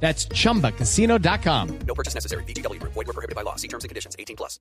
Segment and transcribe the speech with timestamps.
[0.00, 1.68] That's chumbacasino.com.
[1.86, 2.44] No purchase necessary.
[2.44, 2.80] BGW.
[2.82, 3.56] Void were prohibited by law.
[3.56, 4.14] See terms and conditions.
[4.18, 4.60] 18 plus.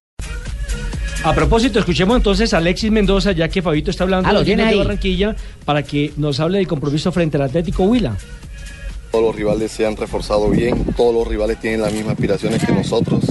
[1.23, 4.75] A propósito, escuchemos entonces a Alexis Mendoza, ya que Fabito está hablando Ah, de.
[4.77, 8.15] Barranquilla, para que nos hable del compromiso frente al Atlético Huila.
[9.11, 12.73] Todos los rivales se han reforzado bien, todos los rivales tienen las mismas aspiraciones que
[12.73, 13.23] nosotros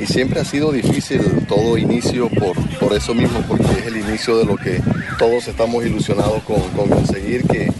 [0.00, 4.36] y siempre ha sido difícil todo inicio por, por eso mismo, porque es el inicio
[4.36, 4.82] de lo que
[5.18, 7.70] todos estamos ilusionados con, con conseguir, que,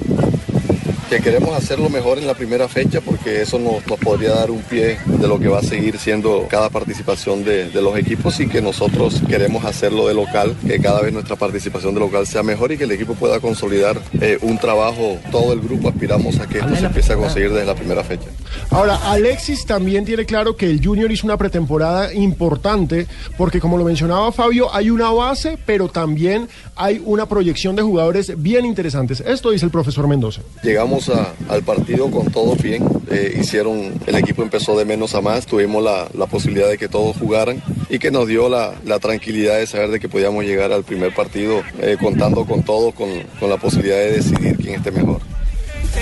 [1.12, 4.62] que queremos hacerlo mejor en la primera fecha porque eso nos, nos podría dar un
[4.62, 8.48] pie de lo que va a seguir siendo cada participación de, de los equipos y
[8.48, 12.72] que nosotros queremos hacerlo de local, que cada vez nuestra participación de local sea mejor
[12.72, 16.60] y que el equipo pueda consolidar eh, un trabajo, todo el grupo aspiramos a que
[16.60, 18.28] esto se empiece a conseguir desde la primera fecha.
[18.70, 23.84] Ahora, Alexis también tiene claro que el Junior hizo una pretemporada importante porque, como lo
[23.84, 29.20] mencionaba Fabio, hay una base, pero también hay una proyección de jugadores bien interesantes.
[29.20, 30.42] Esto dice el profesor Mendoza.
[30.62, 31.10] Llegamos
[31.48, 35.82] al partido con todos bien, eh, hicieron, el equipo empezó de menos a más, tuvimos
[35.82, 39.66] la, la posibilidad de que todos jugaran y que nos dio la, la tranquilidad de
[39.66, 43.08] saber de que podíamos llegar al primer partido eh, contando con todos, con,
[43.38, 45.20] con la posibilidad de decidir quién esté mejor.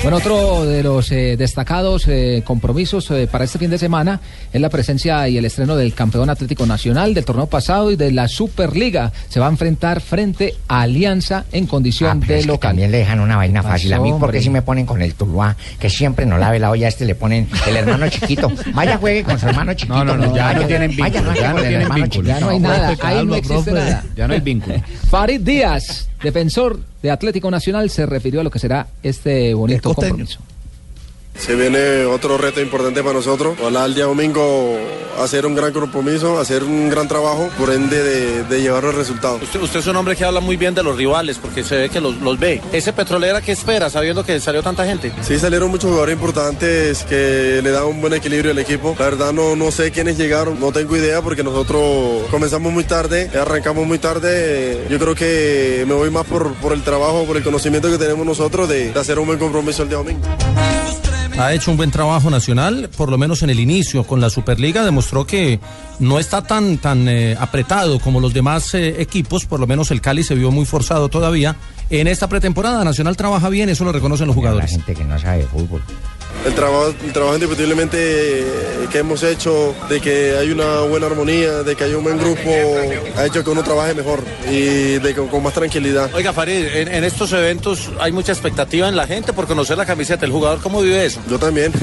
[0.03, 4.19] Bueno, otro de los eh, destacados eh, compromisos eh, para este fin de semana
[4.51, 8.11] es la presencia y el estreno del campeón Atlético Nacional del torneo pasado y de
[8.11, 9.13] la Superliga.
[9.29, 12.71] Se va a enfrentar frente a Alianza en condición Ah, pero de es que local.
[12.71, 13.93] también le dejan una vaina fácil.
[13.93, 14.43] A mí, porque hombre?
[14.43, 17.15] si me ponen con el Tuluá, que siempre no lave la olla, a este le
[17.15, 18.51] ponen el hermano chiquito.
[18.73, 20.03] Vaya, juegue con su hermano chiquito.
[20.03, 22.27] No, no, no, ya no tienen vínculo, ya no tienen vínculo.
[22.29, 24.05] Ya no hay No, nada, profe, ahí no calma, existe nada.
[24.17, 24.77] ya no hay vínculo.
[25.11, 30.41] Farid Díaz, defensor de Atlético Nacional, se refirió a lo que será este bonito compromiso.
[31.39, 33.57] Se viene otro reto importante para nosotros.
[33.61, 34.79] Ojalá el día domingo
[35.19, 39.43] hacer un gran compromiso, hacer un gran trabajo, por ende de, de llevar los resultados.
[39.43, 41.89] Usted, usted es un hombre que habla muy bien de los rivales porque se ve
[41.89, 42.61] que los, los ve.
[42.73, 45.13] ¿Ese petrolera qué espera sabiendo que salió tanta gente?
[45.23, 48.95] Sí, salieron muchos jugadores importantes que le dan un buen equilibrio al equipo.
[48.99, 53.31] La verdad no, no sé quiénes llegaron, no tengo idea porque nosotros comenzamos muy tarde,
[53.39, 54.87] arrancamos muy tarde.
[54.91, 58.27] Yo creo que me voy más por, por el trabajo, por el conocimiento que tenemos
[58.27, 60.21] nosotros de, de hacer un buen compromiso el día domingo.
[61.41, 64.85] Ha hecho un buen trabajo nacional, por lo menos en el inicio con la Superliga,
[64.85, 65.59] demostró que
[65.99, 70.03] no está tan, tan eh, apretado como los demás eh, equipos, por lo menos el
[70.03, 71.57] Cali se vio muy forzado todavía.
[71.89, 74.71] En esta pretemporada Nacional trabaja bien, eso lo reconocen los La jugadores.
[74.71, 75.83] gente que no sabe de fútbol.
[76.45, 77.99] El trabajo, el trabajo indiscutiblemente
[78.41, 78.45] eh,
[78.91, 82.51] que hemos hecho, de que hay una buena armonía, de que hay un buen grupo,
[83.17, 86.11] ha hecho que uno trabaje mejor y de con más tranquilidad.
[86.15, 89.87] Oiga, Farid, en, en estos eventos hay mucha expectativa en la gente por conocer la
[89.87, 90.25] camiseta.
[90.25, 91.21] ¿El jugador cómo vive eso?
[91.29, 91.73] Yo también.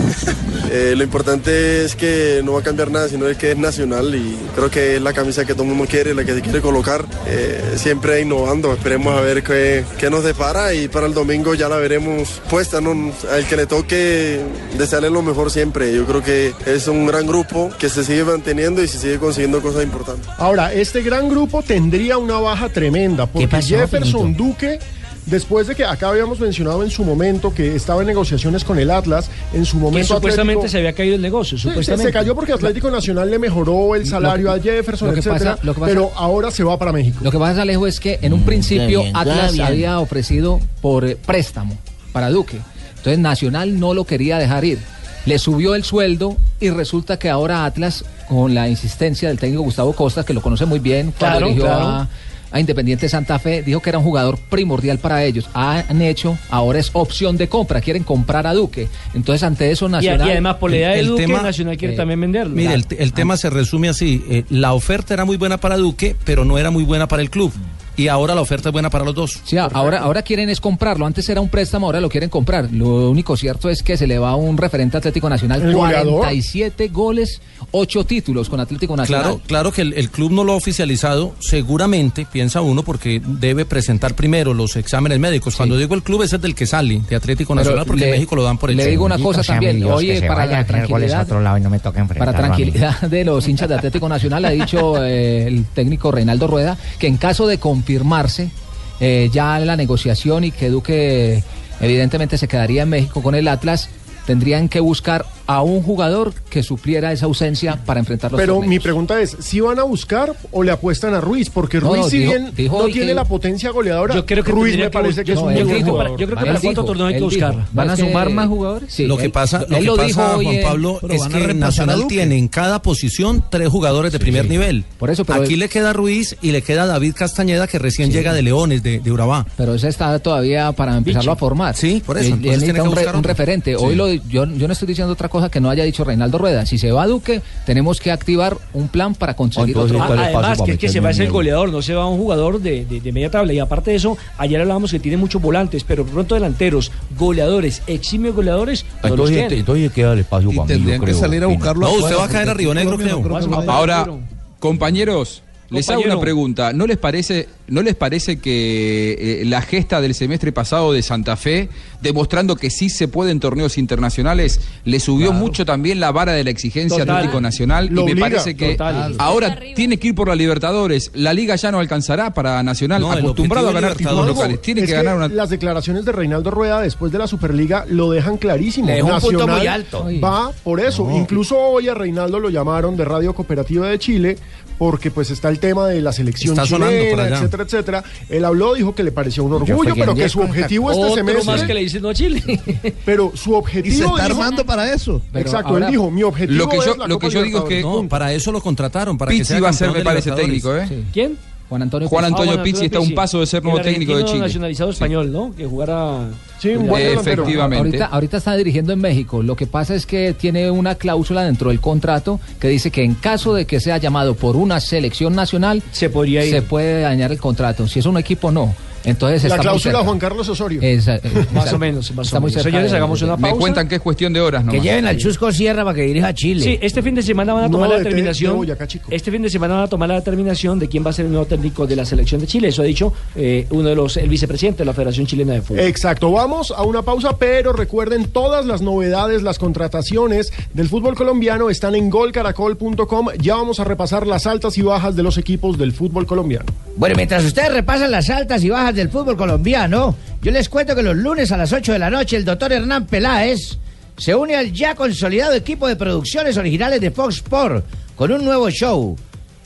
[0.70, 4.14] Eh, lo importante es que no va a cambiar nada, sino es que es nacional
[4.14, 6.60] y creo que es la camisa que todo el mundo quiere, la que se quiere
[6.60, 8.74] colocar, eh, siempre innovando.
[8.74, 12.82] Esperemos a ver qué, qué nos depara y para el domingo ya la veremos puesta.
[12.82, 13.14] ¿no?
[13.32, 14.37] Al que le toque
[14.78, 15.94] desearle lo mejor siempre.
[15.96, 19.62] Yo creo que es un gran grupo que se sigue manteniendo y se sigue consiguiendo
[19.62, 20.28] cosas importantes.
[20.38, 24.36] Ahora, este gran grupo tendría una baja tremenda porque pasó, Jefferson?
[24.36, 24.80] Duque,
[25.26, 28.90] después de que acá habíamos mencionado en su momento que estaba en negociaciones con el
[28.92, 32.10] Atlas, en su Que momento supuestamente Atlético- se había caído el negocio, Sí, se, supuestamente.
[32.10, 35.66] se cayó porque Atlético Nacional le mejoró el salario a Jefferson, lo que etcétera, pasa-
[35.66, 37.20] lo que pasa- pero ahora se va para México.
[37.22, 39.66] Lo que pasa, Alejo, es que en un principio bien, Atlas bien.
[39.66, 41.78] había ofrecido por préstamo
[42.14, 42.60] para Duque.
[43.08, 44.80] Entonces Nacional no lo quería dejar ir.
[45.26, 49.94] Le subió el sueldo y resulta que ahora Atlas, con la insistencia del técnico Gustavo
[49.94, 51.86] Costas, que lo conoce muy bien, cuando Claro, dirigió claro.
[51.86, 52.08] a,
[52.52, 55.50] a Independiente Santa Fe, dijo que era un jugador primordial para ellos.
[55.54, 58.88] Han hecho, ahora es opción de compra, quieren comprar a Duque.
[59.14, 60.28] Entonces ante eso Nacional...
[60.28, 62.56] y además, por la edad de el Duque, tema- Nacional quiere eh, también venderlo.
[62.56, 64.24] Mire, el, el tema se resume así.
[64.30, 67.30] eh, la oferta era muy buena para Duque, pero no era muy buena para el
[67.30, 67.52] club.
[67.98, 69.42] Y ahora la oferta es buena para los dos.
[69.44, 71.06] Sí, ahora, ahora quieren es comprarlo.
[71.06, 72.70] Antes era un préstamo, ahora lo quieren comprar.
[72.72, 75.62] Lo único cierto es que se le va a un referente Atlético Nacional.
[75.64, 76.14] El goleador.
[76.20, 77.42] 47 goles,
[77.72, 79.24] 8 títulos con Atlético Nacional.
[79.24, 83.66] Claro, claro que el, el club no lo ha oficializado, seguramente, piensa uno, porque debe
[83.66, 85.56] presentar primero los exámenes médicos.
[85.56, 88.06] Cuando digo el club, ese es del que sale, de Atlético Pero Nacional, porque le-
[88.10, 88.90] en México lo dan por le hecho.
[88.92, 89.84] digo una cosa también.
[89.86, 93.68] Oye, para la tranquilidad- otro lado y no me toca Para tranquilidad de los hinchas
[93.68, 97.58] de Atlético Nacional, ha dicho eh, el técnico Reinaldo Rueda que en caso de
[97.88, 98.52] confirmarse
[99.00, 101.42] eh, ya la negociación y que Duque
[101.80, 103.90] evidentemente se quedaría en México con el Atlas,
[104.26, 108.70] tendrían que buscar a un jugador que supliera esa ausencia para enfrentar los Pero torneos.
[108.70, 111.50] mi pregunta es, ¿si van a buscar o le apuestan a Ruiz?
[111.50, 114.26] Porque No, Ruiz, no, si dijo- bien dijo no tiene que- la potencia goleadora, Yo
[114.26, 116.12] creo que Ruiz me que parece que es yo- un buen que para- jugador.
[116.12, 117.48] yo creo que para cuánto torneo hay que él dijo.
[117.48, 117.66] buscar.
[117.72, 118.94] ¿Van a sumar más jugadores?
[118.94, 122.08] Sí, lo que él- pasa, lo él que lo pasa Juan Pablo, es que Nacional
[122.08, 124.84] tiene en cada posición tres jugadores de primer nivel.
[125.00, 128.34] Por eso, pero- Aquí le queda Ruiz y le queda David Castañeda, que recién llega
[128.34, 129.46] de Leones, de, de Urabá.
[129.56, 131.76] Pero ese está todavía para empezarlo a formar.
[131.76, 133.76] Sí, por eso, tiene necesita que un, buscar referente.
[133.78, 133.96] Hoy Sí.
[133.96, 136.66] lo, yo, yo no estoy diciendo otra cosa que no haya dicho Reinaldo Rueda.
[136.66, 140.08] Si se va a Duque, tenemos que activar un plan para conseguir Entonces, otro.
[140.08, 142.08] ¿cuál es Además, para que, es que se va ser el- goleador, no se va
[142.08, 143.54] un jugador de, de- de media tabla.
[143.54, 148.36] Y aparte de eso, ayer hablábamos que tiene muchos volantes, pero pronto delanteros, goleadores, eximios
[148.36, 149.60] goleadores, no los Entonces, tiene.
[149.60, 151.94] entonces queda el espacio Y para mí, yo tendrían que creo, salir a buscarlo No,
[151.94, 153.22] usted va a caer a Río Negro, creo.
[153.68, 154.20] Ahora, Compañero.
[154.60, 156.74] compañeros, les hago una pregunta.
[156.74, 161.36] ¿No les parece, no les parece que eh, la gesta del semestre pasado de Santa
[161.36, 161.70] Fe,
[162.02, 166.44] demostrando que sí se puede en torneos internacionales, le subió mucho también la vara de
[166.44, 167.18] la exigencia Total.
[167.18, 167.88] Atlético Nacional?
[167.92, 169.16] Lo y me obliga, parece que total.
[169.18, 171.12] ahora tiene que ir por la Libertadores.
[171.14, 174.62] La liga ya no alcanzará para Nacional, No, acostumbrado a ganar es títulos locales.
[174.62, 175.28] Tiene Es que ganar una.
[175.28, 178.88] Las declaraciones de Reinaldo Rueda después de la Superliga lo dejan clarísimo.
[178.88, 180.06] Dejó un punto Nacional muy alto.
[180.24, 181.10] Va por eso.
[181.16, 184.38] Incluso hoy a Reinaldo lo llamaron de Radio Cooperativa de Chile
[184.78, 187.36] porque pues está el tema de la selección Está sonando por chilena, allá.
[187.38, 188.04] etcétera, etcétera.
[188.30, 191.44] Él habló, dijo que le pareció un orgullo, pero que su objetivo este Otro semestre...
[191.46, 192.42] más que le dicen no a Chile.
[193.06, 193.96] Pero su Y objetivo...
[193.96, 195.22] se está dijo- armando para eso.
[195.32, 197.34] Pero Exacto, ahora- él dijo, mi objetivo Lo que yo- es la lo Copa que
[197.34, 197.82] yo digo es que-.
[197.82, 200.88] No, para eso lo contrataron, para que sea va a ser, me parece, técnico, ¿eh?
[201.14, 201.38] ¿Quién?
[201.70, 202.34] Juan Antonio Juan Pizzi.
[202.34, 204.40] Antonio Ah, Pizzi está a un paso de ser nuevo técnico de Chile.
[204.40, 205.54] nacionalizado español, ¿no?
[205.56, 206.30] Que jugara...
[206.60, 207.06] Sí, un buen.
[207.20, 207.78] Efectivamente.
[207.86, 209.44] Ahorita, ahorita está dirigiendo en México.
[209.44, 213.14] Lo que pasa es que tiene una cláusula dentro del contrato que dice que en
[213.16, 216.52] caso de que sea llamado por una selección nacional, Se podría ir.
[216.52, 217.88] se puede dañar el contrato.
[217.88, 218.74] Si es un equipo, no.
[219.08, 220.06] Entonces La está muy cláusula cerca.
[220.06, 220.82] Juan Carlos Osorio.
[220.82, 221.20] Esa-
[221.54, 222.62] Más o menos, más Está o muy menos.
[222.64, 223.58] cerca Señores, de- hagamos una Me pausa.
[223.58, 224.84] cuentan que es cuestión de horas Que nomás.
[224.84, 226.62] lleven al Chusco Sierra para que dirija a Chile.
[226.64, 228.58] Sí, este fin de semana van a No, tomar la de- de determinación.
[228.58, 229.08] Boyacá Chico.
[229.10, 231.32] Este fin de semana van a tomar la determinación de quién va a ser el
[231.32, 232.68] nuevo técnico de la selección de Chile.
[232.68, 235.80] Eso ha dicho eh, uno de los, el vicepresidente de la Federación Chilena de Fútbol.
[235.86, 241.70] Exacto, vamos a una pausa, pero recuerden todas las novedades, las contrataciones del fútbol colombiano
[241.70, 243.28] están en golcaracol.com.
[243.40, 246.66] Ya vamos a repasar las altas y bajas de los equipos del fútbol colombiano.
[246.98, 251.04] Bueno, mientras ustedes repasan las altas y bajas del fútbol colombiano, yo les cuento que
[251.04, 253.78] los lunes a las 8 de la noche el doctor Hernán Peláez
[254.18, 257.86] se une al ya consolidado equipo de producciones originales de Fox Sport
[258.16, 259.16] con un nuevo show.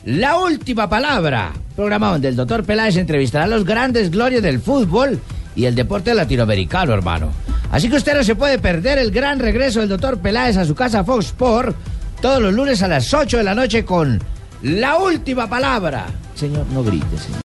[0.05, 5.19] La última palabra, programa donde el doctor Peláez entrevistará a los grandes glorias del fútbol
[5.55, 7.31] y el deporte latinoamericano, hermano.
[7.71, 10.75] Así que usted no se puede perder el gran regreso del doctor Peláez a su
[10.75, 11.75] casa Fox Sport
[12.21, 14.21] todos los lunes a las 8 de la noche con
[14.61, 16.05] La última palabra.
[16.35, 17.39] Señor, no grite, señor.